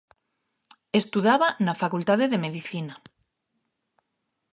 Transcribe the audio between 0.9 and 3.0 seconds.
Estudaba na Facultade de Medicina.